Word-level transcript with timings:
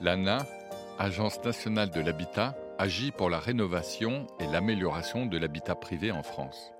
L'ANA, 0.00 0.46
Agence 0.98 1.42
nationale 1.44 1.90
de 1.90 2.00
l'habitat, 2.00 2.56
agit 2.78 3.10
pour 3.10 3.28
la 3.28 3.38
rénovation 3.38 4.26
et 4.38 4.46
l'amélioration 4.46 5.26
de 5.26 5.36
l'habitat 5.36 5.74
privé 5.74 6.10
en 6.10 6.22
France. 6.22 6.72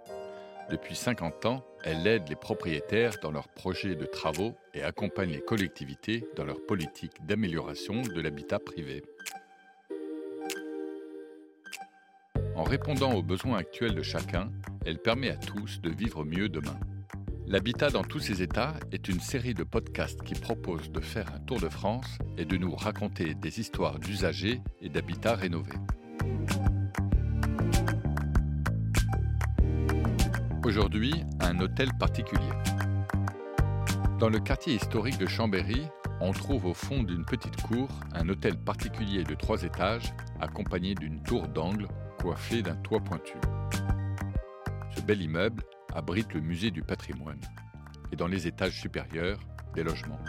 Depuis 0.71 0.95
50 0.95 1.45
ans, 1.45 1.65
elle 1.85 2.07
aide 2.07 2.29
les 2.29 2.37
propriétaires 2.37 3.15
dans 3.23 3.31
leurs 3.31 3.49
projets 3.49 3.95
de 3.95 4.07
travaux 4.07 4.55
et 4.73 4.83
accompagne 4.83 5.33
les 5.33 5.41
collectivités 5.41 6.27
dans 6.35 6.45
leur 6.45 6.65
politique 6.65 7.27
d'amélioration 7.27 8.01
de 8.01 8.21
l'habitat 8.23 8.59
privé. 8.59 9.03
En 12.57 12.65
répondant 12.65 13.13
aux 13.13 13.23
besoins 13.23 13.59
actuels 13.59 13.95
de 13.95 14.03
chacun, 14.03 14.51
elle 14.87 14.99
permet 14.99 15.31
à 15.31 15.37
tous 15.37 15.81
de 15.83 15.91
vivre 15.91 16.25
mieux 16.25 16.49
demain. 16.49 16.79
L'habitat 17.51 17.91
dans 17.91 18.05
tous 18.05 18.21
ses 18.21 18.43
états 18.43 18.75
est 18.93 19.09
une 19.09 19.19
série 19.19 19.55
de 19.55 19.65
podcasts 19.65 20.23
qui 20.23 20.35
propose 20.35 20.93
de 20.93 21.01
faire 21.01 21.27
un 21.35 21.41
tour 21.41 21.59
de 21.59 21.69
France 21.69 22.19
et 22.39 22.45
de 22.45 22.57
nous 22.57 22.77
raconter 22.77 23.35
des 23.35 23.59
histoires 23.59 23.99
d'usagers 23.99 24.61
et 24.81 24.89
d'habitats 24.89 25.35
rénovés. 25.35 25.73
Aujourd'hui, 30.65 31.13
un 31.41 31.59
hôtel 31.59 31.89
particulier. 31.99 32.53
Dans 34.21 34.29
le 34.29 34.39
quartier 34.39 34.77
historique 34.77 35.19
de 35.19 35.27
Chambéry, 35.27 35.83
on 36.21 36.31
trouve 36.31 36.67
au 36.67 36.75
fond 36.75 37.03
d'une 37.03 37.25
petite 37.25 37.61
cour 37.63 37.89
un 38.15 38.29
hôtel 38.29 38.59
particulier 38.59 39.25
de 39.25 39.35
trois 39.35 39.65
étages 39.65 40.15
accompagné 40.41 40.95
d'une 40.95 41.21
tour 41.25 41.49
d'angle 41.49 41.89
coiffée 42.21 42.63
d'un 42.63 42.77
toit 42.77 43.01
pointu. 43.01 43.35
Ce 44.95 45.01
bel 45.01 45.21
immeuble 45.21 45.65
abrite 45.95 46.33
le 46.35 46.41
musée 46.41 46.71
du 46.71 46.83
patrimoine 46.83 47.41
et 48.13 48.17
dans 48.17 48.27
les 48.27 48.47
étages 48.47 48.81
supérieurs, 48.81 49.41
des 49.75 49.83
logements. 49.83 50.21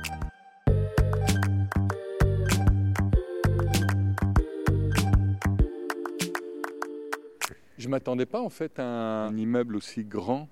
Je 7.77 7.87
ne 7.87 7.91
m'attendais 7.91 8.27
pas 8.27 8.41
en 8.41 8.49
fait 8.49 8.77
à 8.77 8.85
un 9.25 9.35
immeuble 9.35 9.75
aussi 9.75 10.03
grand. 10.03 10.47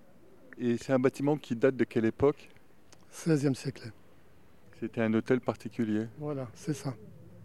Et 0.57 0.77
c'est 0.77 0.93
un 0.93 0.99
bâtiment 0.99 1.37
qui 1.37 1.55
date 1.55 1.75
de 1.75 1.83
quelle 1.83 2.05
époque? 2.05 2.49
16e 3.13 3.53
siècle. 3.53 3.91
C'était 4.79 5.01
un 5.01 5.13
hôtel 5.13 5.39
particulier. 5.39 6.07
Voilà, 6.17 6.47
c'est 6.53 6.73
ça. 6.73 6.95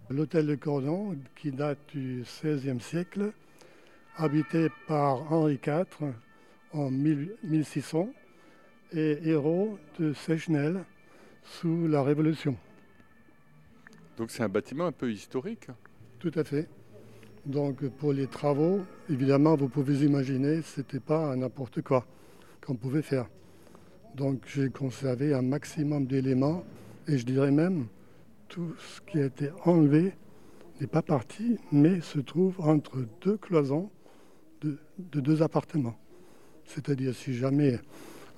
L'hôtel 0.08 0.46
de 0.46 0.54
Cordon, 0.54 1.16
qui 1.36 1.52
date 1.52 1.78
du 1.92 2.24
XVIe 2.42 2.80
siècle, 2.80 3.32
habité 4.16 4.68
par 4.86 5.30
Henri 5.30 5.60
IV 5.64 6.14
en 6.74 6.90
1600 6.90 8.10
et 8.92 9.18
héros 9.24 9.78
de 9.98 10.12
Sechnel 10.12 10.84
sous 11.42 11.88
la 11.88 12.02
Révolution. 12.02 12.56
Donc 14.16 14.30
c'est 14.30 14.42
un 14.42 14.48
bâtiment 14.48 14.86
un 14.86 14.92
peu 14.92 15.10
historique 15.10 15.68
Tout 16.18 16.32
à 16.34 16.44
fait. 16.44 16.68
Donc 17.46 17.86
pour 17.88 18.12
les 18.12 18.26
travaux, 18.26 18.84
évidemment, 19.10 19.56
vous 19.56 19.68
pouvez 19.68 20.04
imaginer, 20.04 20.62
ce 20.62 20.80
n'était 20.80 21.00
pas 21.00 21.34
n'importe 21.36 21.82
quoi 21.82 22.06
qu'on 22.64 22.76
pouvait 22.76 23.02
faire. 23.02 23.26
Donc 24.14 24.42
j'ai 24.46 24.70
conservé 24.70 25.34
un 25.34 25.42
maximum 25.42 26.06
d'éléments 26.06 26.64
et 27.08 27.18
je 27.18 27.26
dirais 27.26 27.50
même 27.50 27.86
tout 28.48 28.74
ce 28.78 29.00
qui 29.00 29.18
a 29.18 29.26
été 29.26 29.50
enlevé 29.64 30.12
n'est 30.80 30.86
pas 30.86 31.02
parti, 31.02 31.58
mais 31.72 32.00
se 32.00 32.20
trouve 32.20 32.60
entre 32.60 33.04
deux 33.20 33.36
cloisons 33.36 33.90
de, 34.60 34.78
deux 34.98 35.42
appartements. 35.42 35.96
C'est-à-dire 36.66 37.14
si 37.14 37.34
jamais 37.34 37.78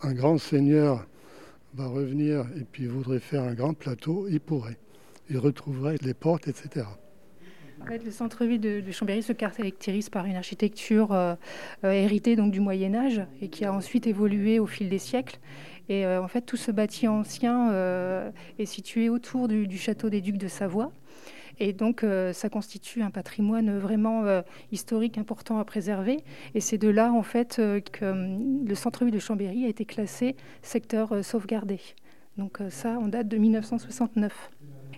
un 0.03 0.13
grand 0.13 0.39
seigneur 0.39 1.07
va 1.75 1.87
revenir 1.87 2.47
et 2.57 2.65
puis 2.65 2.87
voudrait 2.87 3.21
faire 3.21 3.43
un 3.43 3.55
grand 3.55 3.75
plateau, 3.75 4.27
il 4.29 4.41
pourrait. 4.41 4.79
Il 5.29 5.39
retrouverait 5.39 5.97
les 6.03 6.15
portes, 6.15 6.49
etc. 6.49 6.87
le 7.89 8.11
centre-ville 8.11 8.61
de, 8.61 8.91
Chambéry 8.91 9.23
se 9.23 9.33
caractérise 9.33 10.09
par 10.09 10.27
une 10.27 10.37
architecture 10.37 11.13
euh, 11.13 11.35
euh, 11.85 11.91
héritée 11.91 12.37
du 12.37 12.61
Moyen 12.61 12.95
Âge 12.95 13.23
et 13.41 13.49
qui 13.49 13.65
a 13.65 13.73
ensuite 13.73 14.07
évolué 14.07 14.59
au 14.59 14.67
fil 14.67 14.89
des 14.89 14.99
siècles. 14.99 15.39
Et 15.89 16.05
euh, 16.05 16.23
en 16.23 16.29
fait, 16.29 16.43
tout 16.43 16.57
ce 16.57 16.71
bâti 16.71 17.07
ancien 17.07 17.71
est 18.59 18.67
situé 18.67 19.09
autour 19.09 19.49
du, 19.49 19.79
château 19.79 20.11
des 20.11 20.21
Ducs 20.21 20.39
de 20.39 20.49
Savoie. 20.49 20.93
Et 21.59 21.73
donc, 21.73 22.05
euh, 22.05 22.33
ça 22.33 22.49
constitue 22.49 23.03
un 23.03 23.11
patrimoine 23.11 23.79
vraiment 23.79 24.25
euh, 24.25 24.43
historique 24.73 25.17
important 25.17 25.59
à 25.59 25.65
préserver. 25.65 26.19
Et 26.55 26.61
c'est 26.61 26.79
de 26.79 26.89
là, 26.89 27.13
en 27.13 27.23
fait, 27.23 27.57
euh, 27.59 27.81
que 27.81 28.05
le 28.67 28.75
centre-ville 28.75 29.15
de 29.15 29.19
Chambéry 29.19 29.65
a 29.65 29.69
été 29.69 29.85
classé 29.85 30.37
secteur 30.63 31.25
sauvegardé. 31.25 31.81
Donc 32.37 32.59
ça, 32.69 32.99
on 33.01 33.09
date 33.09 33.29
de 33.29 33.39
1969. 33.39 34.51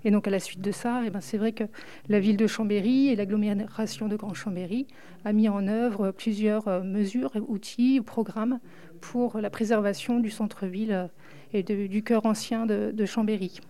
Et 0.04 0.10
donc 0.10 0.26
à 0.26 0.30
la 0.30 0.40
suite 0.40 0.60
de 0.60 0.72
ça, 0.72 1.02
eh 1.04 1.10
ben, 1.10 1.20
c'est 1.20 1.38
vrai 1.38 1.52
que 1.52 1.64
la 2.08 2.18
ville 2.18 2.36
de 2.36 2.46
Chambéry 2.46 3.08
et 3.08 3.16
l'agglomération 3.16 4.08
de 4.08 4.16
Grand 4.16 4.34
Chambéry 4.34 4.86
a 5.24 5.32
mis 5.32 5.48
en 5.48 5.66
œuvre 5.68 6.10
plusieurs 6.10 6.84
mesures, 6.84 7.32
outils, 7.48 8.00
programmes 8.00 8.58
pour 9.00 9.38
la 9.40 9.50
préservation 9.50 10.18
du 10.18 10.30
centre-ville 10.30 11.08
et 11.52 11.62
du 11.62 12.02
cœur 12.02 12.26
ancien 12.26 12.66
de, 12.66 12.90
de, 12.92 13.06
Chambéry. 13.06 13.60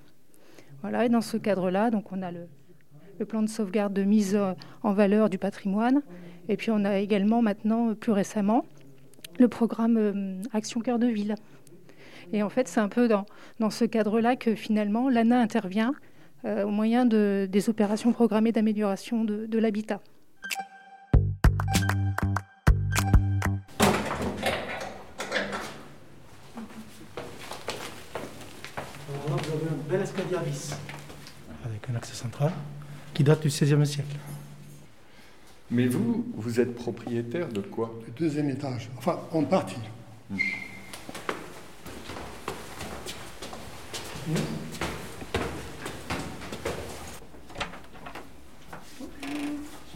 Voilà, 0.82 1.06
et 1.06 1.09
dans 1.09 1.22
ce 1.22 1.37
cadre-là, 1.37 1.91
donc 1.91 2.12
on 2.12 2.22
a 2.22 2.31
le, 2.31 2.47
le 3.18 3.24
plan 3.24 3.42
de 3.42 3.48
sauvegarde 3.48 3.92
de 3.92 4.02
mise 4.02 4.34
euh, 4.34 4.52
en 4.82 4.92
valeur 4.92 5.28
du 5.28 5.38
patrimoine. 5.38 6.02
Et 6.48 6.56
puis 6.56 6.70
on 6.70 6.84
a 6.84 6.98
également 6.98 7.42
maintenant, 7.42 7.90
euh, 7.90 7.94
plus 7.94 8.12
récemment, 8.12 8.64
le 9.38 9.48
programme 9.48 9.96
euh, 9.96 10.42
Action 10.52 10.80
Cœur 10.80 10.98
de 10.98 11.06
Ville. 11.06 11.34
Et 12.32 12.42
en 12.42 12.48
fait, 12.48 12.68
c'est 12.68 12.80
un 12.80 12.88
peu 12.88 13.08
dans, 13.08 13.26
dans 13.58 13.70
ce 13.70 13.84
cadre-là 13.84 14.36
que 14.36 14.54
finalement 14.54 15.08
l'ANA 15.08 15.40
intervient 15.40 15.92
au 16.44 16.68
moyen 16.68 17.04
de, 17.04 17.48
des 17.50 17.68
opérations 17.68 18.12
programmées 18.12 18.52
d'amélioration 18.52 19.24
de, 19.24 19.46
de 19.46 19.58
l'habitat. 19.58 20.00
vous 29.26 29.34
avez 29.34 29.66
un 29.66 29.90
bel 29.90 30.00
escalier 30.00 30.36
à 30.36 30.42
vis 30.42 30.76
avec 31.64 31.90
un 31.90 31.96
accès 31.96 32.14
central 32.14 32.52
qui 33.18 33.24
date 33.24 33.42
du 33.42 33.48
XVIe 33.48 33.84
siècle. 33.84 34.16
Mais 35.72 35.88
vous, 35.88 36.24
vous 36.36 36.60
êtes 36.60 36.76
propriétaire 36.76 37.48
de 37.48 37.60
quoi? 37.60 37.92
Le 38.06 38.12
deuxième 38.12 38.48
étage, 38.48 38.88
enfin 38.96 39.18
en 39.32 39.42
partie. 39.42 39.74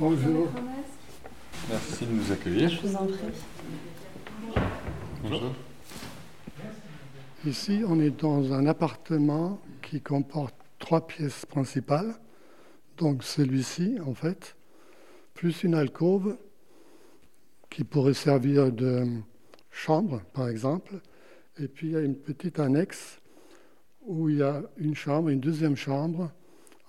Bonjour. 0.01 0.49
Merci 1.71 2.07
de 2.07 2.11
nous 2.11 2.33
accueillir. 2.33 2.71
Je 2.71 2.89
vous 2.89 2.97
en 2.97 3.07
prie. 3.07 3.19
Bonjour. 5.23 5.53
Ici, 7.47 7.83
on 7.87 8.01
est 8.01 8.21
dans 8.21 8.53
un 8.53 8.67
appartement 8.67 9.61
qui 9.81 10.01
comporte 10.01 10.57
trois 10.81 11.07
pièces 11.07 11.47
principales 11.47 12.17
donc 13.03 13.25
celui-ci, 13.25 13.99
en 14.07 14.15
fait, 14.15 14.55
plus 15.35 15.65
une 15.65 15.75
alcôve 15.75 16.37
qui 17.69 17.83
pourrait 17.83 18.15
servir 18.15 18.71
de 18.71 19.05
chambre, 19.73 20.23
par 20.33 20.49
exemple. 20.49 21.01
Et 21.59 21.67
puis 21.67 21.89
il 21.89 21.93
y 21.95 21.97
a 21.97 22.01
une 22.01 22.15
petite 22.15 22.61
annexe 22.61 23.21
où 24.03 24.29
il 24.29 24.37
y 24.37 24.43
a 24.43 24.63
une 24.77 24.95
chambre, 24.95 25.31
une 25.31 25.41
deuxième 25.41 25.75
chambre, 25.75 26.31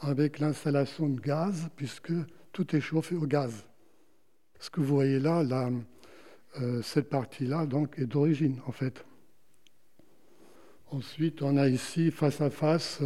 avec 0.02 0.38
l'installation 0.38 1.10
de 1.10 1.20
gaz, 1.20 1.70
puisque 1.76 2.14
tout 2.52 2.76
est 2.76 2.82
chauffé 2.82 3.16
au 3.16 3.26
gaz. 3.26 3.66
Ce 4.60 4.70
que 4.70 4.82
vous 4.82 4.94
voyez 4.94 5.20
là, 5.20 5.44
euh, 6.62 6.84
cette 6.84 7.10
partie-là, 7.10 7.66
donc, 7.66 7.98
est 7.98 8.06
d'origine, 8.06 8.60
en 8.68 8.72
fait. 8.72 9.04
Ensuite, 10.92 11.42
on 11.42 11.58
a 11.58 11.68
ici, 11.70 12.12
face 12.12 12.40
à 12.40 12.52
face, 12.52 13.02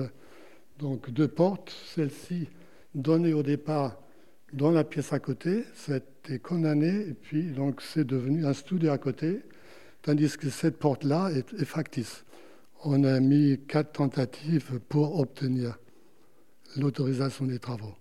donc 0.77 1.09
deux 1.09 1.30
portes. 1.30 1.74
Celle-ci 1.95 2.50
donné 2.95 3.34
au 3.34 3.44
départ 3.44 3.98
dans 4.54 4.72
la 4.72 4.84
pièce 4.84 5.13
à 5.13 5.19
côté, 5.19 5.63
c'était 5.74 6.39
condamné, 6.39 7.07
et 7.10 7.13
puis 7.13 7.51
donc 7.51 7.81
c'est 7.81 8.06
devenu 8.06 8.45
un 8.45 8.54
studio 8.54 8.92
à 8.92 8.98
côté, 8.98 9.42
tandis 10.01 10.38
que 10.38 10.50
cette 10.50 10.78
porte-là 10.78 11.31
est, 11.31 11.66
factice. 11.66 12.24
On 12.84 13.04
a 13.04 13.19
mis 13.19 13.60
quatre 13.68 13.94
tentatives 13.94 14.80
pour 14.88 15.19
obtenir 15.19 15.78
l'autorisation 16.78 17.45
des 17.45 17.60
travaux. 17.60 17.95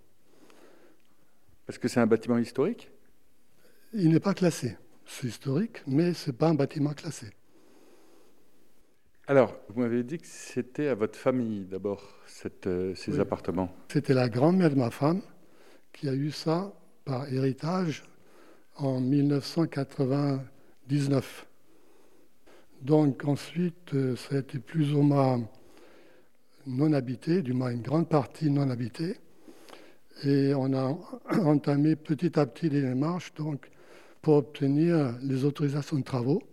Est-ce 1.69 1.79
que 1.79 1.89
c'est 1.89 2.01
un 2.01 2.07
bâtiment 2.07 2.39
historique? 2.39 2.91
Il 3.93 4.11
n'est 4.11 4.21
pas 4.21 4.35
classé. 4.35 4.77
C'est 5.07 5.27
historique, 5.27 5.83
mais 5.87 6.15
ce 6.15 6.31
n'est 6.31 6.37
pas 6.37 6.49
un 6.49 6.55
bâtiment 6.55 6.93
classé. 6.93 7.27
Alors, 9.29 9.57
vous 9.69 9.81
m'avez 9.81 10.05
dit 10.05 10.19
que 10.19 10.27
c'était 10.27 10.87
à 10.87 10.95
votre 10.95 11.19
famille 11.19 11.65
d'abord, 11.65 12.01
euh, 12.67 12.95
ces 12.95 13.19
appartements. 13.19 13.75
C'était 13.89 14.15
la 14.15 14.29
grand-mère 14.29 14.71
de 14.71 14.77
ma 14.77 14.93
femme 14.93 15.21
qui 15.93 16.09
a 16.09 16.15
eu 16.15 16.31
ça 16.31 16.73
par 17.05 17.29
héritage 17.33 18.05
en 18.77 19.01
1999. 19.01 21.45
Donc 22.83 23.25
ensuite, 23.25 23.95
euh, 23.95 24.15
ça 24.15 24.37
a 24.37 24.39
été 24.39 24.61
plus 24.61 24.95
ou 24.95 25.03
moins 25.03 25.43
non 26.69 26.93
habité, 26.93 27.43
du 27.43 27.53
moins 27.53 27.71
une 27.71 27.83
grande 27.83 28.09
partie 28.09 28.49
non 28.49 28.71
habitée. 28.71 29.17
Et 30.23 30.55
on 30.55 30.73
a 30.73 30.97
entamé 31.43 31.97
petit 31.97 32.39
à 32.39 32.47
petit 32.47 32.69
les 32.69 32.83
démarches 32.83 33.35
donc, 33.35 33.73
pour 34.23 34.35
obtenir 34.35 35.19
les 35.21 35.45
autorisations 35.45 35.99
de 35.99 36.05
travaux, 36.05 36.45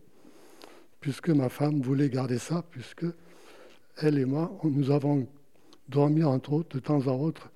puisque 1.04 1.32
ma 1.32 1.50
femme 1.50 1.82
voulait 1.82 2.10
garder 2.10 2.38
ça, 2.38 2.64
puisque 2.72 3.06
elle 3.98 4.18
et 4.18 4.24
moi, 4.24 4.58
nous 4.64 4.90
avons 4.90 5.28
dormi 5.90 6.24
entre 6.24 6.54
autres 6.54 6.78
de 6.78 6.80
temps 6.80 7.06
en 7.08 7.20
autre 7.20 7.52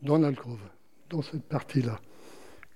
dans 0.00 0.16
l'alcôve, 0.16 0.62
dans 1.10 1.20
cette 1.20 1.42
partie-là. 1.42 2.00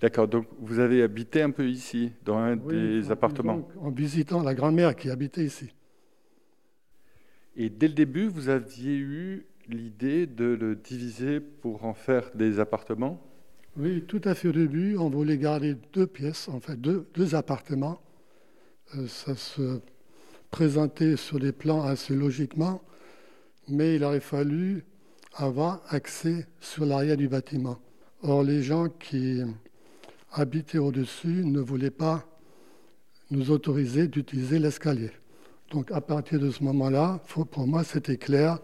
D'accord, 0.03 0.29
donc 0.29 0.47
vous 0.61 0.81
avez 0.81 1.03
habité 1.03 1.41
un 1.41 1.50
peu 1.50 1.67
ici, 1.67 2.12
dans 2.26 2.37
un 2.37 2.56
des 2.56 3.11
appartements 3.11 3.67
En 3.81 3.91
visitant 3.91 4.43
la 4.43 4.55
grand-mère 4.55 4.94
qui 4.94 5.09
habitait 5.09 5.47
ici. 5.47 5.73
Et 7.56 7.70
dès 7.70 7.88
le 7.88 7.94
début, 7.94 8.26
vous 8.26 8.50
aviez 8.50 8.99
eu 8.99 9.47
l'idée 9.67 10.26
de 10.26 10.44
le 10.44 10.76
diviser 10.76 11.41
pour 11.41 11.87
en 11.87 11.94
faire 11.94 12.31
des 12.35 12.61
appartements? 12.61 13.19
Oui, 13.79 14.05
tout 14.06 14.20
à 14.25 14.35
fait 14.35 14.49
au 14.49 14.53
début, 14.53 14.99
on 14.99 15.09
voulait 15.09 15.38
garder 15.38 15.75
deux 15.94 16.06
pièces, 16.06 16.49
en 16.49 16.61
fait 16.61 16.79
deux, 16.79 17.06
deux 17.14 17.35
appartements. 17.35 17.99
Euh, 18.94 19.06
ça 19.06 19.35
se 19.35 19.81
présentait 20.52 21.16
sur 21.16 21.38
les 21.38 21.50
plans 21.50 21.82
assez 21.82 22.14
logiquement, 22.14 22.82
mais 23.69 23.96
il 23.96 24.04
aurait 24.04 24.20
fallu 24.20 24.84
avoir 25.34 25.82
accès 25.88 26.46
sur 26.60 26.84
l'arrière 26.84 27.16
du 27.16 27.26
bâtiment. 27.26 27.78
Or, 28.22 28.44
les 28.44 28.62
gens 28.62 28.88
qui 28.88 29.40
habitaient 30.31 30.78
au-dessus 30.78 31.43
ne 31.44 31.58
voulaient 31.58 31.90
pas 31.90 32.28
nous 33.31 33.50
autoriser 33.50 34.08
d'utiliser 34.08 34.58
l'escalier. 34.58 35.10
Donc, 35.70 35.90
à 35.90 36.02
partir 36.02 36.38
de 36.38 36.50
ce 36.50 36.62
moment-là, 36.64 37.22
pour 37.50 37.66
moi, 37.66 37.82
c'était 37.82 38.19
clair, 38.19 38.58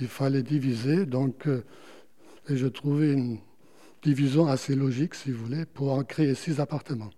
il 0.00 0.08
fallait 0.08 0.42
diviser. 0.42 1.06
Donc, 1.06 1.48
euh, 1.48 1.64
et 2.50 2.56
je 2.58 2.66
trouvais 2.66 3.14
une 3.14 3.38
division 4.02 4.46
assez 4.46 4.74
logique, 4.74 5.14
si 5.14 5.30
vous 5.30 5.46
voulez, 5.46 5.64
pour 5.64 5.92
en 5.94 6.04
créer 6.04 6.34
six 6.34 6.60
appartements. 6.60 7.10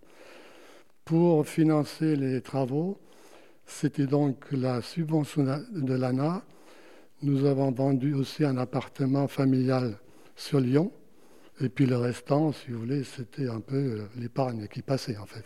Pour 1.04 1.44
financer 1.48 2.14
les 2.14 2.40
travaux, 2.40 3.00
c'était 3.66 4.06
donc 4.06 4.50
la 4.52 4.80
subvention 4.80 5.44
de 5.72 5.94
l'ANA. 5.94 6.42
Nous 7.22 7.44
avons 7.44 7.72
vendu 7.72 8.14
aussi 8.14 8.44
un 8.44 8.56
appartement 8.56 9.26
familial 9.28 9.98
sur 10.36 10.60
Lyon. 10.60 10.92
Et 11.60 11.68
puis 11.68 11.86
le 11.86 11.96
restant, 11.96 12.52
si 12.52 12.70
vous 12.70 12.78
voulez, 12.78 13.02
c'était 13.02 13.48
un 13.48 13.60
peu 13.60 13.76
euh, 13.76 14.06
l'épargne 14.16 14.68
qui 14.68 14.82
passait 14.82 15.16
en 15.16 15.26
fait. 15.26 15.44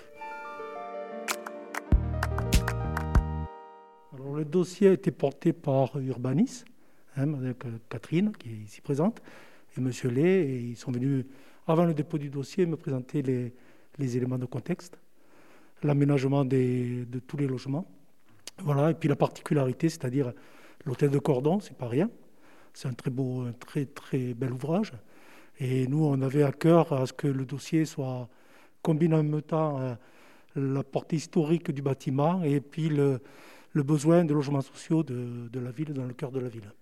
Alors, 4.12 4.34
le 4.34 4.44
dossier 4.44 4.88
a 4.88 4.92
été 4.92 5.12
porté 5.12 5.52
par 5.52 5.96
Urbanis, 5.98 6.64
hein, 7.16 7.32
avec 7.34 7.64
euh, 7.64 7.78
Catherine 7.88 8.32
qui 8.32 8.50
est 8.50 8.64
ici 8.64 8.80
présente, 8.80 9.22
et 9.76 9.80
M. 9.80 9.90
Lay. 10.12 10.62
Ils 10.70 10.76
sont 10.76 10.90
venus, 10.90 11.24
avant 11.66 11.84
le 11.84 11.94
dépôt 11.94 12.18
du 12.18 12.28
dossier, 12.28 12.66
me 12.66 12.76
présenter 12.76 13.22
les 13.98 14.16
éléments 14.16 14.38
de 14.38 14.46
contexte, 14.46 14.98
l'aménagement 15.84 16.44
de 16.44 17.18
tous 17.26 17.36
les 17.36 17.46
logements. 17.46 17.86
Voilà, 18.62 18.90
et 18.90 18.94
puis 18.94 19.08
la 19.08 19.16
particularité, 19.16 19.88
c'est-à-dire 19.88 20.32
l'hôtel 20.84 21.10
de 21.10 21.18
Cordon, 21.18 21.60
c'est 21.60 21.76
pas 21.76 21.88
rien. 21.88 22.10
C'est 22.72 22.88
un 22.88 22.94
très 22.94 23.10
beau, 23.10 23.42
un 23.42 23.52
très 23.52 23.86
très 23.86 24.34
bel 24.34 24.52
ouvrage. 24.52 24.92
Et 25.58 25.86
nous, 25.86 26.04
on 26.04 26.20
avait 26.22 26.42
à 26.42 26.52
cœur 26.52 26.92
à 26.92 27.06
ce 27.06 27.12
que 27.12 27.26
le 27.26 27.44
dossier 27.44 27.84
soit 27.84 28.28
combine 28.82 29.14
en 29.14 29.22
même 29.22 29.42
temps 29.42 29.78
euh, 29.80 29.94
la 30.56 30.82
portée 30.82 31.16
historique 31.16 31.70
du 31.70 31.82
bâtiment 31.82 32.42
et 32.42 32.60
puis 32.60 32.88
le, 32.88 33.20
besoin 33.74 34.24
de 34.24 34.32
logements 34.32 34.62
sociaux 34.62 35.02
de, 35.02 35.48
de, 35.48 35.60
la 35.60 35.70
ville, 35.70 35.92
dans 35.92 36.06
le 36.06 36.14
cœur 36.14 36.30
de 36.30 36.40
la 36.40 36.48
ville. 36.48 36.72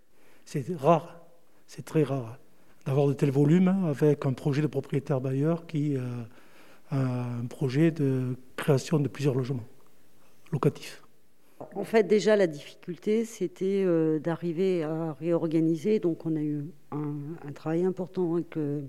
C'est 0.44 0.64
rare, 0.76 1.20
c'est 1.66 1.84
très 1.84 2.02
rare 2.02 2.38
d'avoir 2.86 3.06
de 3.06 3.12
tels 3.12 3.30
volumes 3.30 3.86
avec 3.86 4.24
un 4.24 4.32
projet 4.32 4.62
de 4.62 4.66
propriétaire 4.66 5.20
bailleur 5.20 5.66
qui 5.66 5.96
euh, 5.96 6.00
a 6.90 6.96
un 6.96 7.46
projet 7.46 7.90
de 7.90 8.36
création 8.56 8.98
de 8.98 9.08
plusieurs 9.08 9.34
logements 9.34 9.66
locatifs. 10.52 11.02
En 11.74 11.84
fait, 11.84 12.04
déjà, 12.04 12.36
la 12.36 12.46
difficulté, 12.46 13.24
c'était 13.24 13.82
euh, 13.84 14.18
d'arriver 14.20 14.84
à 14.84 15.12
réorganiser. 15.14 15.98
Donc, 15.98 16.24
on 16.24 16.36
a 16.36 16.40
eu 16.40 16.66
un, 16.92 17.52
travail 17.52 17.84
important 17.84 18.34
avec, 18.34 18.56
euh, 18.56 18.82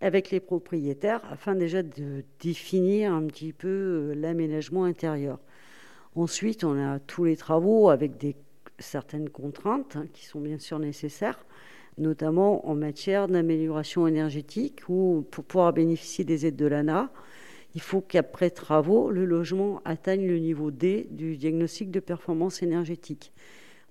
avec, 0.00 0.30
les 0.30 0.40
propriétaires 0.40 1.20
afin 1.30 1.54
déjà 1.54 1.82
de 1.82 2.24
définir 2.40 3.12
un 3.12 3.26
petit 3.26 3.52
peu 3.52 3.68
euh, 3.68 4.14
l'aménagement 4.14 4.84
intérieur. 4.84 5.38
Ensuite, 6.14 6.64
on 6.64 6.78
a 6.78 6.98
tous 7.00 7.24
les 7.24 7.36
travaux 7.36 7.90
avec 7.90 8.12
certaines 8.78 9.28
contraintes 9.28 9.96
hein, 9.96 10.06
qui 10.12 10.24
sont 10.24 10.40
bien 10.40 10.58
sûr 10.58 10.78
nécessaires, 10.78 11.44
notamment 11.98 12.66
en 12.66 12.74
matière 12.74 13.28
d'amélioration 13.28 14.06
énergétique 14.06 14.88
ou 14.88 15.26
pour 15.30 15.44
pouvoir 15.44 15.72
bénéficier 15.74 16.24
des 16.24 16.46
aides 16.46 16.56
de 16.56 16.66
l'ANA 16.66 17.10
il 17.74 17.80
faut 17.80 18.00
qu'après 18.00 18.50
travaux, 18.50 19.10
le 19.10 19.24
logement 19.24 19.80
atteigne 19.84 20.26
le 20.26 20.38
niveau 20.38 20.70
D 20.70 21.06
du 21.10 21.36
diagnostic 21.36 21.90
de 21.90 22.00
performance 22.00 22.62
énergétique. 22.62 23.32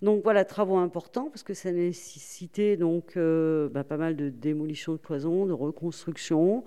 Donc 0.01 0.23
voilà, 0.23 0.45
travaux 0.45 0.77
importants 0.77 1.29
parce 1.29 1.43
que 1.43 1.53
ça 1.53 1.71
nécessitait 1.71 2.77
donc 2.77 3.17
euh, 3.17 3.67
bah, 3.69 3.83
pas 3.83 3.97
mal 3.97 4.15
de 4.15 4.29
démolition 4.29 4.93
de 4.93 4.97
cloisons, 4.97 5.45
de 5.47 5.53
reconstruction, 5.53 6.63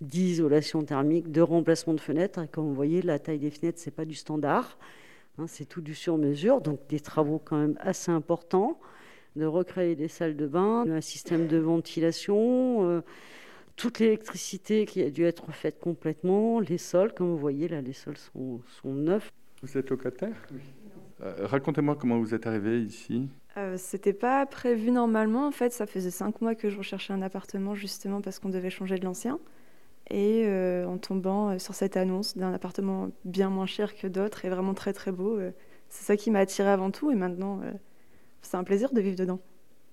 d'isolation 0.00 0.82
thermique, 0.82 1.30
de 1.30 1.42
remplacement 1.42 1.92
de 1.92 2.00
fenêtres. 2.00 2.42
Et 2.42 2.48
comme 2.48 2.66
vous 2.66 2.74
voyez, 2.74 3.02
la 3.02 3.18
taille 3.18 3.38
des 3.38 3.50
fenêtres, 3.50 3.78
c'est 3.78 3.90
pas 3.90 4.06
du 4.06 4.14
standard, 4.14 4.78
hein, 5.38 5.46
c'est 5.46 5.66
tout 5.66 5.82
du 5.82 5.94
sur-mesure, 5.94 6.62
donc 6.62 6.80
des 6.88 7.00
travaux 7.00 7.40
quand 7.44 7.58
même 7.58 7.76
assez 7.80 8.10
importants, 8.10 8.80
de 9.36 9.44
recréer 9.44 9.94
des 9.94 10.08
salles 10.08 10.36
de 10.36 10.46
bain, 10.46 10.90
un 10.90 11.02
système 11.02 11.48
de 11.48 11.58
ventilation. 11.58 12.88
Euh, 12.88 13.00
toute 13.80 13.98
l'électricité 13.98 14.84
qui 14.84 15.02
a 15.02 15.08
dû 15.08 15.24
être 15.24 15.50
faite 15.52 15.80
complètement, 15.80 16.60
les 16.60 16.76
sols, 16.76 17.14
comme 17.14 17.28
vous 17.28 17.38
voyez 17.38 17.66
là, 17.66 17.80
les 17.80 17.94
sols 17.94 18.18
sont, 18.18 18.60
sont 18.82 18.92
neufs. 18.92 19.32
Vous 19.62 19.78
êtes 19.78 19.88
locataire? 19.88 20.36
Oui. 20.52 20.60
Euh, 21.22 21.46
racontez-moi 21.46 21.96
comment 21.96 22.18
vous 22.18 22.34
êtes 22.34 22.46
arrivé 22.46 22.82
ici. 22.82 23.30
Euh, 23.56 23.76
C'était 23.78 24.12
pas 24.12 24.44
prévu 24.44 24.90
normalement. 24.90 25.46
En 25.46 25.50
fait, 25.50 25.72
ça 25.72 25.86
faisait 25.86 26.10
cinq 26.10 26.42
mois 26.42 26.54
que 26.54 26.68
je 26.68 26.76
recherchais 26.76 27.14
un 27.14 27.22
appartement 27.22 27.74
justement 27.74 28.20
parce 28.20 28.38
qu'on 28.38 28.50
devait 28.50 28.68
changer 28.68 28.98
de 28.98 29.04
l'ancien. 29.04 29.38
Et 30.10 30.44
euh, 30.44 30.84
en 30.86 30.98
tombant 30.98 31.50
euh, 31.50 31.58
sur 31.58 31.74
cette 31.74 31.96
annonce 31.96 32.36
d'un 32.36 32.52
appartement 32.52 33.08
bien 33.24 33.48
moins 33.48 33.66
cher 33.66 33.96
que 33.96 34.06
d'autres 34.06 34.44
et 34.44 34.50
vraiment 34.50 34.74
très 34.74 34.92
très 34.92 35.12
beau, 35.12 35.38
c'est 35.88 36.04
ça 36.04 36.16
qui 36.18 36.30
m'a 36.30 36.40
attiré 36.40 36.68
avant 36.68 36.90
tout. 36.90 37.10
Et 37.10 37.14
maintenant, 37.14 37.60
c'est 38.42 38.58
un 38.58 38.64
plaisir 38.64 38.92
de 38.92 39.00
vivre 39.00 39.16
dedans. 39.16 39.40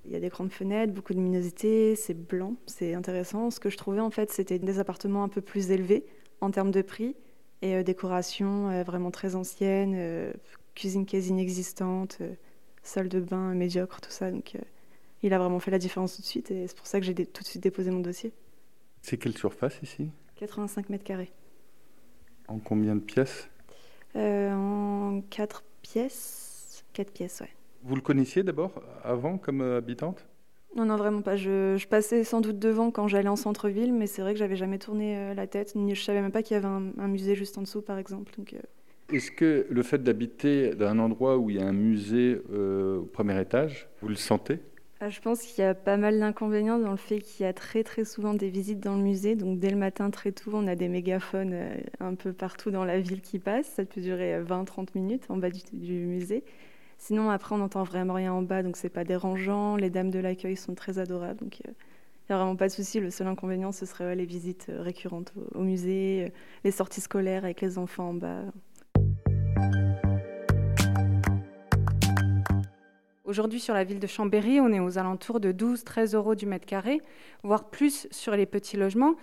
Il 0.08 0.14
y 0.14 0.16
a 0.16 0.22
des 0.22 0.30
grandes 0.30 0.52
fenêtres, 0.52 0.94
beaucoup 0.94 1.12
de 1.12 1.18
luminosité, 1.18 1.98
c'est 1.98 2.14
blanc, 2.14 2.56
c'est 2.66 2.94
intéressant. 2.94 3.52
Ce 3.52 3.60
que 3.60 3.70
je 3.70 3.76
trouvais 3.76 4.00
en 4.00 4.10
fait, 4.10 4.32
c'était 4.32 4.58
des 4.58 4.80
appartements 4.80 5.24
un 5.24 5.28
peu 5.28 5.42
plus 5.42 5.70
élevés 5.72 6.06
en 6.40 6.50
termes 6.50 6.72
de 6.72 6.82
prix 6.82 7.16
et 7.62 7.76
euh, 7.76 7.84
décoration 7.84 8.70
euh, 8.70 8.84
vraiment 8.84 9.12
très 9.12 9.36
ancienne, 9.36 9.96
euh, 9.98 10.32
cuisine 10.76 11.06
quasi 11.06 11.30
inexistante, 11.30 12.20
salle 12.84 13.10
de 13.10 13.20
bain 13.20 13.54
médiocre, 13.54 14.00
tout 14.00 14.10
ça. 14.10 14.32
Donc 14.32 14.54
il 15.24 15.34
a 15.34 15.40
vraiment 15.40 15.60
fait 15.60 15.72
la 15.72 15.80
différence 15.80 16.16
tout 16.16 16.22
de 16.22 16.28
suite 16.28 16.52
et 16.52 16.68
c'est 16.68 16.78
pour 16.78 16.88
ça 16.88 17.02
que 17.02 17.06
j'ai 17.06 17.14
tout 17.14 17.44
de 17.44 17.48
suite 17.48 17.64
déposé 17.64 17.92
mon 17.92 18.00
dossier. 18.00 18.32
C'est 19.02 19.18
quelle 19.18 19.38
surface 19.38 19.78
ici? 19.84 20.10
85 20.38 20.88
mètres 20.90 21.04
carrés. 21.04 21.32
En 22.48 22.60
combien 22.60 22.96
de 22.96 23.02
pièces? 23.02 23.50
En 24.16 25.22
4 25.30 25.64
pièces. 25.82 26.86
4 26.94 27.12
pièces, 27.12 27.42
ouais. 27.42 27.57
Vous 27.84 27.96
le 27.96 28.02
connaissiez 28.02 28.44
d'abord, 28.44 28.74
avant, 29.04 29.38
comme 29.38 29.62
euh, 29.62 29.78
habitante? 29.78 30.26
Non, 30.76 30.86
non, 30.86 30.96
vraiment 30.96 31.22
pas. 31.22 31.36
Je, 31.36 31.86
passais 31.88 32.24
sans 32.24 32.42
doute 32.42 32.60
devant 32.60 32.92
quand 32.92 33.08
j'allais 33.08 33.30
en 33.30 33.36
centre-ville, 33.36 33.94
mais 33.94 34.08
c'est 34.08 34.22
vrai 34.22 34.34
que 34.34 34.40
j'avais 34.40 34.56
jamais 34.56 34.78
tourné 34.78 35.18
euh, 35.18 35.34
la 35.34 35.48
tête. 35.48 35.74
Je 35.76 36.02
savais 36.02 36.22
même 36.22 36.32
pas 36.32 36.44
qu'il 36.44 36.56
y 36.56 36.58
avait 36.58 36.68
un, 36.68 37.08
musée 37.08 37.36
juste 37.36 37.58
en 37.58 37.62
dessous, 37.62 37.82
par 37.82 37.98
exemple. 37.98 38.34
Euh. 38.54 39.16
Est-ce 39.16 39.32
que 39.32 39.66
le 39.70 39.84
fait 39.84 40.04
d'habiter 40.04 40.76
dans 40.76 40.88
un 40.88 41.00
endroit 41.00 41.38
où 41.38 41.50
il 41.50 41.56
y 41.56 41.60
a 41.60 41.66
un 41.66 41.74
musée 41.74 42.42
au 42.52 43.04
premier 43.04 43.40
étage, 43.40 43.88
vous 44.02 44.10
le 44.10 44.16
sentez? 44.16 44.60
Ah, 45.00 45.10
je 45.10 45.22
pense 45.22 45.44
qu'il 45.44 45.64
y 45.64 45.68
a 45.68 45.76
pas 45.76 45.96
mal 45.96 46.20
d'inconvénients 46.20 46.80
dans 46.80 46.92
le 46.92 46.98
fait 46.98 47.20
qu'il 47.20 47.46
y 47.46 47.50
a 47.50 47.54
très 47.54 47.84
très 47.84 48.04
souvent 48.04 48.34
des 48.34 48.50
visites 48.50 48.82
dans 48.82 48.96
le 48.96 49.02
musée. 49.02 49.36
Donc 49.36 49.60
dès 49.60 49.70
le 49.70 49.78
matin 49.78 50.10
très 50.10 50.34
tôt, 50.34 50.52
on 50.54 50.68
a 50.68 50.76
des 50.76 50.90
mégaphones 50.90 51.56
un 52.02 52.16
peu 52.16 52.34
partout 52.34 52.70
dans 52.70 52.84
la 52.84 53.00
ville 53.00 53.22
qui 53.22 53.40
passent. 53.40 53.70
Ça 53.76 53.86
peut 53.86 54.02
durer 54.02 54.42
20-30 54.42 54.88
minutes 54.96 55.28
en 55.30 55.38
bas 55.38 55.52
du 55.52 55.94
musée. 55.94 56.44
Sinon, 57.00 57.30
après, 57.30 57.54
on 57.54 57.60
n'entend 57.60 57.84
vraiment 57.84 58.16
rien 58.16 58.34
en 58.34 58.42
bas, 58.42 58.64
donc 58.64 58.76
c'est 58.76 58.90
pas 58.90 59.04
dérangeant. 59.04 59.76
Les 59.76 59.90
dames 59.90 60.10
de 60.10 60.20
l'accueil 60.20 60.58
sont 60.58 60.74
très 60.74 60.98
adorables, 60.98 61.40
donc 61.40 61.60
il 61.60 61.70
euh, 61.70 61.74
n'y 62.30 62.34
a 62.34 62.38
vraiment 62.38 62.56
pas 62.56 62.68
de 62.68 62.74
souci. 62.74 63.00
Le 63.00 63.12
seul 63.12 63.28
inconvénient, 63.28 63.72
ce 63.72 63.86
serait 63.86 64.16
les 64.16 64.26
visites 64.26 64.68
euh, 64.70 64.82
récurrentes 64.82 65.32
au, 65.54 65.62
musée, 65.62 66.26
euh, 66.26 66.30
les 66.64 66.72
sorties 66.72 67.00
scolaires 67.00 67.46
avec 67.46 67.62
les 67.62 67.78
enfants 67.78 68.10
en 68.10 68.14
bas. 68.16 68.42
Aujourd'hui, 73.26 73.60
sur 73.60 73.76
la 73.76 73.84
ville 73.84 74.00
de 74.00 74.08
Chambéry, 74.08 74.60
on 74.60 74.74
est 74.74 74.80
aux 74.80 74.98
alentours 74.98 75.40
de 75.40 75.52
12-13 75.52 76.16
euros 76.16 76.34
du 76.34 76.46
mètre 76.46 76.66
carré, 76.66 77.00
voire 77.44 77.70
plus 77.70 78.08
sur 78.10 78.36
les 78.36 78.46
petits 78.46 78.78
logements. 78.78 79.16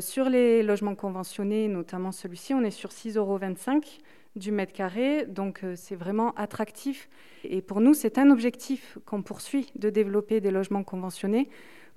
sur 0.00 0.28
les 0.28 0.64
logements 0.64 0.96
conventionnés, 0.96 1.68
notamment 1.68 2.10
celui-ci, 2.10 2.54
on 2.54 2.62
est 2.62 2.72
sur 2.72 2.90
6,25 2.90 3.18
euros 3.18 3.38
du 4.36 4.52
mètre 4.52 4.72
carré. 4.72 5.26
Donc 5.26 5.64
euh, 5.64 5.74
c'est 5.76 5.96
vraiment 5.96 6.32
attractif. 6.34 7.08
Et 7.44 7.62
pour 7.62 7.80
nous, 7.80 7.94
c'est 7.94 8.18
un 8.18 8.30
objectif 8.30 8.98
qu'on 9.04 9.22
poursuit 9.22 9.72
de 9.76 9.90
développer 9.90 10.40
des 10.40 10.50
logements 10.50 10.84
conventionnés 10.84 11.48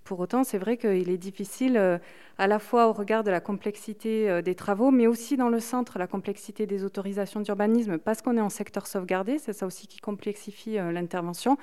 Pour 0.03 0.19
autant, 0.19 0.43
c'est 0.43 0.57
vrai 0.57 0.77
qu'il 0.77 1.09
est 1.09 1.17
difficile, 1.17 1.77
euh, 1.77 1.97
à 2.37 2.47
la 2.47 2.59
fois 2.59 2.87
au 2.87 2.93
regard 2.93 3.23
de 3.23 3.31
la 3.31 3.39
complexité 3.39 4.29
euh, 4.29 4.41
des 4.41 4.55
travaux, 4.55 4.91
mais 4.91 5.07
aussi 5.07 5.37
dans 5.37 5.49
le 5.49 5.59
centre, 5.59 5.99
la 5.99 6.07
complexité 6.07 6.65
des 6.65 6.83
autorisations 6.83 7.41
d'urbanisme, 7.41 7.97
parce 7.97 8.21
qu'on 8.21 8.37
est 8.37 8.41
en 8.41 8.49
secteur 8.49 8.87
sauvegardé, 8.87 9.37
c'est 9.37 9.53
ça 9.53 9.65
aussi 9.65 9.87
qui 9.87 9.99
complexifie 9.99 10.75
l'intervention. 10.75 11.57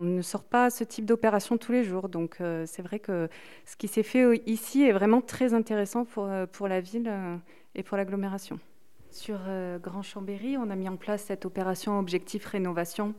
On 0.00 0.04
ne 0.04 0.22
sort 0.22 0.44
pas 0.44 0.70
ce 0.70 0.84
type 0.84 1.04
d'opération 1.06 1.58
tous 1.58 1.72
les 1.72 1.82
jours, 1.82 2.08
donc 2.08 2.36
c'est 2.66 2.82
vrai 2.82 3.00
que 3.00 3.28
ce 3.66 3.76
qui 3.76 3.88
s'est 3.88 4.04
fait 4.04 4.40
ici 4.46 4.84
est 4.84 4.92
vraiment 4.92 5.20
très 5.20 5.54
intéressant 5.54 6.04
pour, 6.04 6.30
pour 6.52 6.68
la 6.68 6.80
ville 6.80 7.12
et 7.74 7.82
pour 7.82 7.96
l'agglomération. 7.96 8.60
Sur 9.18 9.40
Grand 9.82 10.02
Chambéry, 10.02 10.56
on 10.56 10.70
a 10.70 10.76
mis 10.76 10.88
en 10.88 10.96
place 10.96 11.24
cette 11.24 11.44
opération 11.44 11.98
Objectif 11.98 12.46
Rénovation 12.46 13.16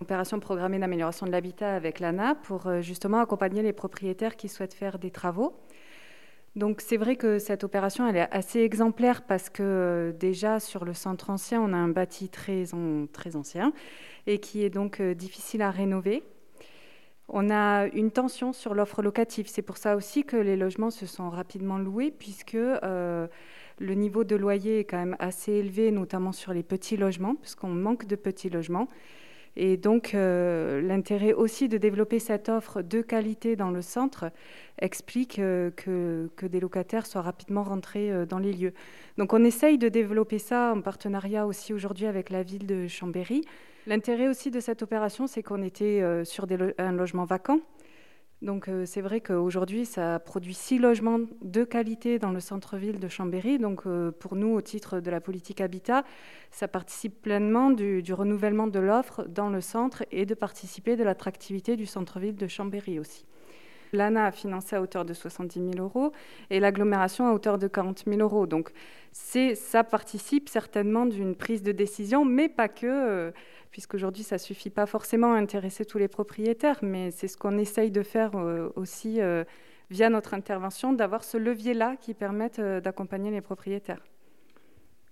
opération 0.00 0.38
programmée 0.38 0.78
d'amélioration 0.78 1.26
de 1.26 1.32
l'habitat 1.32 1.74
avec 1.74 1.98
l'ANA 1.98 2.36
pour 2.36 2.68
euh, 2.68 2.80
justement 2.80 3.20
accompagner 3.20 3.60
les 3.60 3.72
propriétaires 3.72 4.36
qui 4.36 4.48
souhaitent 4.48 4.74
faire 4.74 5.00
des 5.00 5.10
travaux. 5.10 5.56
Donc 6.54 6.80
c'est 6.80 6.96
vrai 6.96 7.16
que 7.16 7.40
cette 7.40 7.64
opération 7.64 8.06
elle 8.06 8.16
est 8.16 8.28
assez 8.30 8.60
exemplaire 8.60 9.22
parce 9.22 9.50
que 9.50 9.62
euh, 9.64 10.12
déjà 10.12 10.60
sur 10.60 10.84
le 10.84 10.94
centre 10.94 11.28
ancien 11.28 11.60
on 11.60 11.72
a 11.72 11.76
un 11.76 11.88
bâti 11.88 12.28
très, 12.28 12.64
très 13.12 13.34
ancien 13.34 13.72
et 14.28 14.38
qui 14.38 14.62
est 14.62 14.70
donc 14.70 15.00
euh, 15.00 15.12
difficile 15.12 15.62
à 15.62 15.72
rénover. 15.72 16.22
On 17.28 17.50
a 17.50 17.86
une 17.86 18.12
tension 18.12 18.52
sur 18.52 18.74
l'offre 18.74 19.02
locative. 19.02 19.48
C'est 19.48 19.62
pour 19.62 19.76
ça 19.76 19.96
aussi 19.96 20.22
que 20.22 20.36
les 20.36 20.56
logements 20.56 20.90
se 20.90 21.06
sont 21.06 21.30
rapidement 21.30 21.78
loués 21.78 22.10
puisque 22.10 22.58
le 23.78 23.94
niveau 23.94 24.24
de 24.24 24.36
loyer 24.36 24.80
est 24.80 24.84
quand 24.84 24.98
même 24.98 25.16
assez 25.18 25.52
élevé, 25.52 25.90
notamment 25.90 26.32
sur 26.32 26.52
les 26.52 26.62
petits 26.62 26.96
logements, 26.96 27.34
puisqu'on 27.34 27.68
manque 27.68 28.06
de 28.06 28.16
petits 28.16 28.50
logements. 28.50 28.88
Et 29.56 29.76
donc, 29.76 30.14
euh, 30.14 30.80
l'intérêt 30.80 31.34
aussi 31.34 31.68
de 31.68 31.76
développer 31.76 32.18
cette 32.18 32.48
offre 32.48 32.80
de 32.80 33.02
qualité 33.02 33.54
dans 33.54 33.70
le 33.70 33.82
centre 33.82 34.30
explique 34.78 35.38
euh, 35.38 35.70
que, 35.70 36.46
des 36.46 36.58
locataires 36.60 37.04
soient 37.04 37.20
rapidement 37.20 37.62
rentrés 37.62 38.10
euh, 38.10 38.24
dans 38.24 38.38
les 38.38 38.52
lieux. 38.52 38.72
Donc, 39.18 39.34
on 39.34 39.44
essaye 39.44 39.76
de 39.76 39.90
développer 39.90 40.38
ça 40.38 40.72
en 40.74 40.80
partenariat 40.80 41.46
aussi 41.46 41.74
aujourd'hui 41.74 42.06
avec 42.06 42.30
la 42.30 42.42
ville 42.42 42.66
de 42.66 42.88
Chambéry. 42.88 43.42
L'intérêt 43.86 44.28
aussi 44.28 44.50
de 44.50 44.60
cette 44.60 44.82
opération, 44.82 45.26
c'est 45.26 45.42
qu'on 45.42 45.62
était 45.62 46.24
sur 46.24 46.46
un 46.78 46.92
logement 46.92 47.24
vacant. 47.24 47.58
Donc 48.42 48.68
euh, 48.68 48.84
c'est 48.86 49.00
vrai 49.00 49.20
qu'aujourd'hui, 49.20 49.86
ça 49.86 50.18
produit 50.18 50.52
six 50.52 50.78
logements 50.78 51.20
de 51.42 51.62
qualité 51.62 52.18
dans 52.18 52.32
le 52.32 52.40
centre-ville 52.40 52.98
de 52.98 53.06
Chambéry. 53.06 53.58
Donc 53.58 53.82
euh, 53.86 54.10
pour 54.10 54.34
nous, 54.34 54.52
au 54.52 54.60
titre 54.60 54.98
de 54.98 55.10
la 55.12 55.20
politique 55.20 55.60
habitat, 55.60 56.02
ça 56.50 56.66
participe 56.66 57.22
pleinement 57.22 57.70
du, 57.70 58.02
renouvellement 58.12 58.66
de 58.66 58.80
l'offre 58.80 59.24
dans 59.28 59.48
le 59.48 59.60
centre 59.60 60.04
et 60.10 60.26
de 60.26 60.34
participer 60.34 60.96
de 60.96 61.04
l'attractivité 61.04 61.76
du 61.76 61.86
centre-ville 61.86 62.34
de 62.34 62.48
Chambéry 62.48 62.98
aussi. 62.98 63.24
L'ANA 63.92 64.26
a 64.26 64.32
financé 64.32 64.74
à 64.74 64.82
hauteur 64.82 65.04
de 65.04 65.12
70 65.12 65.74
000 65.74 65.74
euros 65.78 66.12
et 66.50 66.58
l'agglomération 66.58 67.28
à 67.28 67.32
hauteur 67.32 67.58
de 67.58 67.68
40 67.68 68.04
000 68.08 68.20
euros. 68.20 68.46
Donc 68.46 68.72
ça 69.12 69.84
participe 69.84 70.48
certainement 70.48 71.06
d'une 71.06 71.36
prise 71.36 71.62
de 71.62 71.70
décision, 71.70 72.24
mais 72.24 72.48
pas 72.48 72.68
que. 72.68 72.86
Euh, 72.86 73.30
puisqu'aujourd'hui, 73.72 74.22
ça 74.22 74.36
ne 74.36 74.40
suffit 74.40 74.70
pas 74.70 74.86
forcément 74.86 75.32
à 75.32 75.38
intéresser 75.38 75.84
tous 75.84 75.98
les 75.98 76.06
propriétaires, 76.06 76.78
mais 76.82 77.10
c'est 77.10 77.26
ce 77.26 77.38
qu'on 77.38 77.58
essaye 77.58 77.90
de 77.90 78.02
faire 78.02 78.36
euh, 78.36 78.68
aussi 78.76 79.20
euh, 79.20 79.44
via 79.90 80.10
notre 80.10 80.34
intervention, 80.34 80.92
d'avoir 80.92 81.24
ce 81.24 81.38
levier-là 81.38 81.96
qui 81.96 82.12
permette 82.14 82.58
euh, 82.58 82.80
d'accompagner 82.80 83.30
les 83.30 83.40
propriétaires. 83.40 84.04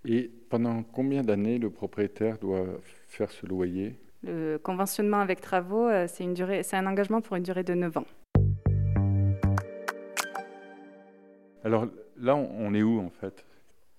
Et 0.05 0.31
pendant 0.50 0.83
combien 0.83 1.23
d'années 1.23 1.59
le 1.59 1.71
propriétaire 1.71 2.38
doit 2.38 2.67
faire 3.09 3.31
ce 3.31 3.47
loyer? 3.47 3.99
Le 4.23 4.59
conventionnement 4.59 5.21
avec 5.21 5.40
travaux, 5.40 5.88
c'est, 6.07 6.25
une 6.25 6.35
durée, 6.35 6.62
c'est 6.62 6.76
un 6.76 6.87
engagement 6.87 7.21
pour 7.21 7.37
une 7.37 7.43
durée 7.43 7.64
de 7.64 7.75
9 7.75 7.97
ans. 7.99 8.05
Alors 11.64 11.87
là, 12.17 12.37
on 12.37 12.73
est 12.73 12.83
où 12.83 13.00
en 13.00 13.11
fait? 13.11 13.45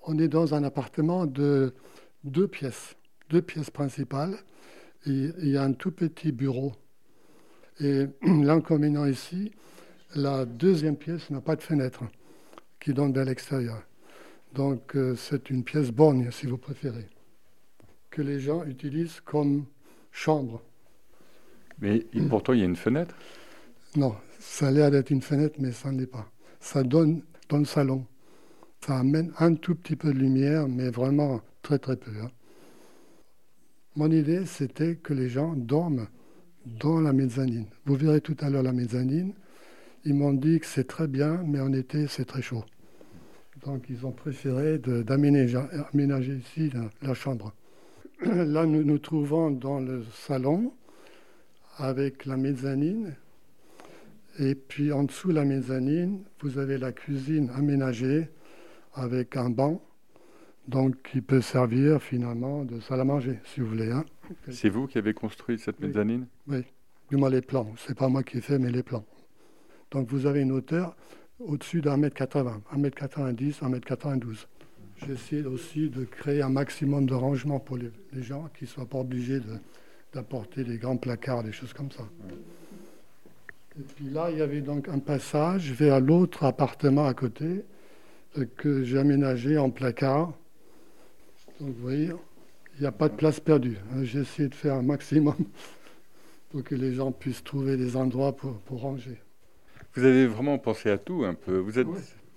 On 0.04 0.18
est 0.18 0.28
dans 0.28 0.56
un 0.56 0.64
appartement 0.64 1.28
de 1.28 1.76
deux 2.24 2.48
pièces, 2.48 2.96
deux 3.32 3.42
pièces 3.42 3.72
principales 3.72 4.38
il 5.06 5.50
y 5.50 5.58
a 5.58 5.64
un 5.64 5.74
tout 5.74 5.92
petit 5.92 6.32
bureau. 6.32 6.74
Et 7.80 8.06
l'inconvénient 8.22 9.06
ici, 9.06 9.52
la 10.16 10.46
deuxième 10.46 10.98
pièce 10.98 11.30
n'a 11.30 11.42
pas 11.42 11.56
de 11.56 11.64
fenêtre 11.64 12.04
qui 12.80 12.94
donne 12.94 13.14
vers 13.14 13.26
l'extérieur. 13.26 13.82
Donc 14.54 14.96
euh, 14.96 15.16
c'est 15.16 15.50
une 15.50 15.64
pièce 15.64 15.92
borgne, 15.92 16.30
si 16.32 16.46
vous 16.46 16.58
préférez, 16.58 17.08
que 18.10 18.22
les 18.22 18.40
gens 18.40 18.64
utilisent 18.66 19.22
comme 19.22 19.66
chambre. 20.12 20.62
Mais 21.80 22.06
pourtant, 22.30 22.54
il 22.54 22.60
y 22.60 22.64
a 22.64 22.66
une 22.66 22.76
fenêtre? 22.76 23.16
Non, 23.96 24.16
ça 24.40 24.68
a 24.68 24.72
l'air 24.72 24.92
d'être 24.92 25.10
une 25.10 25.22
fenêtre, 25.22 25.56
mais 25.58 25.72
ça 25.72 25.92
ne 25.92 26.00
l'est 26.00 26.06
pas. 26.06 26.30
Ça 26.60 26.84
donne 26.84 27.24
dans 27.50 27.58
le 27.58 27.66
salon. 27.66 28.06
Ça 28.86 29.00
amène 29.00 29.32
un 29.40 29.56
tout 29.56 29.74
petit 29.76 29.96
peu 29.96 30.14
de 30.14 30.20
lumière, 30.20 30.68
mais 30.68 30.90
vraiment 30.90 31.42
très 31.62 31.80
très 31.80 31.96
peu. 31.96 32.12
Hein. 32.22 32.30
Mon 33.98 34.10
idée, 34.10 34.46
c'était 34.46 34.96
que 34.96 35.14
les 35.14 35.28
gens 35.28 35.54
dorment 35.54 36.08
dans 36.66 37.02
la 37.02 37.12
mezzanine. 37.12 37.66
Vous 37.86 37.96
verrez 37.96 38.22
tout 38.22 38.38
à 38.40 38.50
l'heure 38.50 38.64
la 38.64 38.72
mezzanine. 38.72 39.34
Ils 40.06 40.14
m'ont 40.14 40.32
dit 40.34 40.62
que 40.62 40.66
c'est 40.66 40.88
très 40.88 41.08
bien, 41.08 41.44
mais 41.46 41.60
en 41.60 41.74
été, 41.74 42.08
c'est 42.08 42.24
très 42.24 42.42
chaud. 42.42 42.64
Donc, 43.66 43.84
ils 43.90 44.06
ont 44.06 44.14
préféré 44.14 44.80
d'aménager 44.80 46.36
ici 46.36 46.72
la, 47.02 47.14
chambre. 47.14 47.54
Là, 48.26 48.66
nous 48.66 48.84
nous 48.84 48.98
trouvons 48.98 49.52
dans 49.52 49.82
le 49.82 50.06
salon 50.26 50.74
avec 51.78 52.26
la 52.26 52.38
mezzanine. 52.38 53.14
Et 54.40 54.56
puis, 54.56 54.94
en 54.94 55.04
dessous 55.04 55.30
de 55.30 55.34
la 55.34 55.44
mezzanine, 55.44 56.24
vous 56.40 56.58
avez 56.58 56.78
la 56.78 56.94
cuisine 56.94 57.52
aménagée 57.54 58.30
avec 58.94 59.36
un 59.36 59.50
banc 59.50 59.82
donc 60.68 60.96
qui 61.04 61.22
peut 61.22 61.42
servir 61.42 62.02
finalement 62.02 62.64
de 62.64 62.80
salle 62.80 63.02
à 63.02 63.04
manger, 63.04 63.40
si 63.46 63.60
vous 63.60 63.68
voulez. 63.68 63.92
Hein. 63.92 64.06
C'est 64.50 64.70
vous 64.70 64.88
qui 64.88 64.98
avez 64.98 65.14
construit 65.14 65.60
cette 65.60 65.80
mezzanine? 65.80 66.28
Oui, 66.48 66.64
du 67.10 67.18
moins 67.18 67.30
les 67.30 67.42
plans. 67.42 67.74
C'est 67.78 67.98
pas 67.98 68.08
moi 68.08 68.24
qui 68.24 68.38
ai 68.38 68.42
fait, 68.42 68.60
mais 68.60 68.72
les 68.72 68.84
plans. 68.84 69.06
Donc 69.92 70.08
vous 70.10 70.26
avez 70.26 70.42
une 70.42 70.52
hauteur 70.52 70.96
au-dessus 71.40 71.82
d'un 71.82 71.98
mètre 71.98 72.16
80, 72.16 72.62
un 72.72 72.78
mètre 72.78 72.98
90, 72.98 73.64
un 73.64 73.70
mètre 73.70 73.88
92. 73.88 74.48
J'essaie 75.06 75.44
aussi 75.44 75.90
de 75.90 76.06
créer 76.06 76.42
un 76.42 76.50
maximum 76.50 77.08
de 77.08 77.16
rangement 77.16 77.60
pour 77.60 77.78
les, 77.78 77.92
gens 78.22 78.50
qui 78.56 78.66
ne 78.66 78.70
soient 78.70 78.86
pas 78.86 79.00
obligés 79.00 79.40
d'apporter 80.14 80.64
des 80.64 80.78
grands 80.78 80.98
placards, 80.98 81.44
des 81.44 81.52
choses 81.52 81.74
comme 81.74 81.92
ça. 81.92 82.04
Et 83.80 83.84
puis 83.96 84.10
là, 84.10 84.30
il 84.30 84.38
y 84.38 84.42
avait 84.42 84.62
donc 84.62 84.90
un 84.90 85.00
passage 85.00 85.72
vers 85.72 86.00
l'autre 86.00 86.44
appartement 86.44 87.08
à 87.08 87.14
côté 87.14 87.64
euh, 88.38 88.46
que 88.58 88.84
j'ai 88.84 89.00
aménagé 89.00 89.58
en 89.58 89.70
placard 89.70 90.34
donc 91.62 91.76
vous 91.76 91.82
voyez, 91.82 92.10
il 92.76 92.82
n'y 92.82 92.88
a 92.88 92.92
pas 92.92 93.08
de 93.08 93.16
place 93.16 93.40
perdue. 93.40 93.78
Hein. 93.92 94.04
J'ai 94.04 94.22
essayé 94.22 94.50
de 94.50 94.56
faire 94.56 94.74
un 94.74 94.82
maximum 94.82 95.36
pour 96.50 96.64
que 96.64 96.74
les 96.74 96.94
gens 96.94 97.12
puissent 97.12 97.44
trouver 97.44 97.78
des 97.78 97.96
endroits 97.96 98.36
pour, 98.36 98.60
ranger. 98.70 99.22
Vous 99.94 100.04
avez 100.04 100.26
vraiment 100.26 100.58
pensé 100.58 100.90
à 100.90 100.98
tout 100.98 101.24
un 101.24 101.36
peu. 101.36 101.58
Vous 101.58 101.78
êtes 101.78 101.88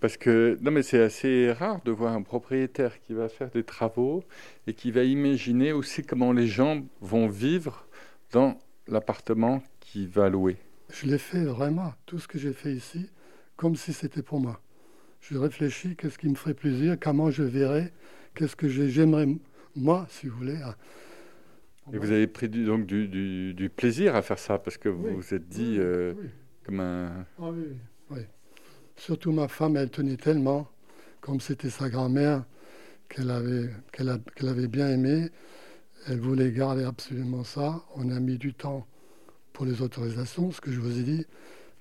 parce 0.01 0.19
que 0.19 0.59
non 0.61 0.71
mais 0.71 0.83
c'est 0.83 1.01
assez 1.01 1.51
rare 1.53 1.81
de 1.85 1.91
voir 1.91 2.13
un 2.13 2.21
propriétaire 2.21 3.01
qui 3.01 3.15
va 3.15 3.31
faire 3.31 3.49
des 3.51 3.65
travaux 3.65 4.23
et 4.67 4.75
qui 4.75 4.91
va 4.91 5.03
imaginer 5.03 5.73
aussi 5.73 6.03
comment 6.03 6.33
les 6.33 6.47
gens 6.47 6.83
vont 7.01 7.27
vivre 7.27 7.87
dans 8.31 8.59
l'appartement 8.87 9.63
qu'il 9.81 10.09
va 10.09 10.29
louer. 10.29 10.59
Je 10.93 11.07
l'ai 11.07 11.17
fait 11.17 11.45
vraiment 11.45 11.95
tout 12.05 12.19
ce 12.19 12.29
que 12.29 12.39
j'ai 12.39 12.53
fait 12.53 12.75
ici 12.75 13.09
comme 13.57 13.77
si 13.77 13.95
c'était 13.95 14.23
pour 14.23 14.41
moi. 14.41 14.61
Je 15.23 15.39
réfléchis 15.39 15.97
qu'est-ce 15.97 16.19
qui 16.19 16.29
me 16.29 16.35
ferait 16.35 16.53
plaisir, 16.53 16.99
comment 17.01 17.31
je 17.31 17.45
verrais 17.45 17.91
qu'est-ce 18.35 18.57
que 18.57 18.69
j'aimerais, 18.69 19.27
moi, 19.77 20.07
si 20.11 20.29
vous 20.29 20.37
voulez. 20.37 20.59
Et 21.93 21.99
vous 21.99 22.11
avez 22.11 22.27
pris 22.27 22.49
du, 22.49 22.65
donc 22.65 22.87
du, 22.87 23.55
du, 23.55 23.69
plaisir 23.69 24.15
à 24.17 24.23
faire 24.23 24.39
ça, 24.39 24.59
parce 24.59 24.79
que 24.79 24.89
vous 24.89 25.17
vous 25.17 25.35
êtes 25.35 25.49
dit 25.49 25.77
euh, 25.79 26.15
comme 26.65 26.81
un... 26.81 27.27
Ah 27.39 27.51
oui, 27.51 27.77
oui. 28.11 28.21
Surtout 28.97 29.33
ma 29.33 29.49
femme, 29.49 29.77
elle 29.77 29.91
tenait 29.91 30.17
tellement, 30.17 30.69
comme 31.21 31.41
c'était 31.41 31.71
sa 31.71 31.91
grand-mère, 31.91 32.45
qu'elle 33.09 33.31
avait, 33.31 33.71
avait 34.41 34.69
bien 34.69 34.89
aimé. 34.89 35.29
Elle 36.07 36.21
voulait 36.21 36.53
garder 36.53 36.85
absolument 36.85 37.45
ça. 37.45 37.83
On 37.97 38.11
a 38.11 38.21
mis 38.21 38.39
du 38.39 38.55
temps 38.55 38.87
pour 39.53 39.67
les 39.67 39.83
autorisations, 39.83 40.53
ce 40.53 40.61
que 40.61 40.71
je 40.71 40.81
vous 40.81 40.99
ai 40.99 41.03
dit, 41.03 41.27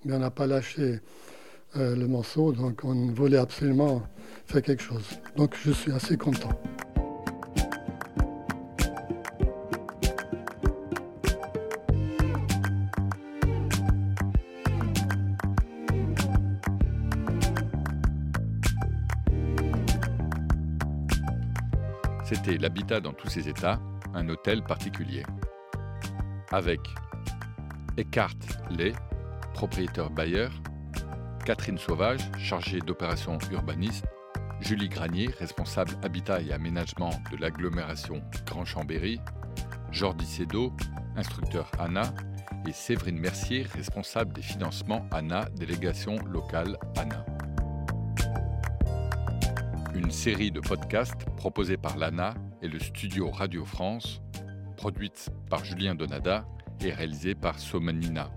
mais 0.06 0.14
on 0.14 0.20
n'a 0.20 0.32
pas 0.32 0.48
lâché 0.48 1.00
euh, 1.76 1.96
le 1.96 2.08
morceau, 2.08 2.52
donc 2.52 2.84
on 2.84 3.08
voulait 3.12 3.38
absolument 3.38 4.04
faire 4.46 4.62
quelque 4.62 4.84
chose. 4.84 5.20
Donc 5.36 5.56
je 5.64 5.72
suis 5.72 5.92
assez 5.92 6.18
content. 6.18 6.50
C'était 22.24 22.58
l'habitat 22.58 23.00
dans 23.00 23.14
tous 23.14 23.30
ses 23.30 23.50
états, 23.50 23.80
un 24.14 24.30
hôtel 24.30 24.64
particulier. 24.64 25.24
Avec 26.52 26.80
Eckhart 27.98 28.38
Lay, 28.70 28.94
propriétaire 29.54 30.10
bailleur, 30.10 30.52
Catherine 31.46 31.78
Sauvage, 31.78 32.22
chargée 32.40 32.80
d'opérations 32.80 33.38
urbanistes, 33.52 34.06
Julie 34.62 34.88
Granier, 34.88 35.30
responsable 35.40 35.92
habitat 36.02 36.42
et 36.42 36.54
aménagement 36.54 37.10
de 37.32 37.38
l'agglomération 37.38 38.24
Grand 38.46 38.64
Chambéry, 38.64 39.20
Jordi 39.92 40.26
Sedo, 40.26 40.72
instructeur 41.18 41.70
ANA, 41.80 42.14
et 42.66 42.72
Séverine 42.72 43.20
Mercier, 43.20 43.64
responsable 43.64 44.32
des 44.34 44.42
financements 44.42 45.06
ANA, 45.12 45.50
délégation 45.56 46.16
locale 46.32 46.78
ANA. 46.98 47.26
Une 49.94 50.12
série 50.12 50.52
de 50.52 50.62
podcasts 50.62 51.26
proposés 51.36 51.78
par 51.78 51.98
l'ANA 51.98 52.36
et 52.62 52.70
le 52.70 52.80
studio 52.80 53.30
Radio 53.30 53.66
France, 53.66 54.22
produite 54.78 55.30
par 55.50 55.66
Julien 55.66 55.94
Donada 55.94 56.46
et 56.82 56.92
réalisée 56.92 57.36
par 57.36 57.60
Somanina. 57.60 58.32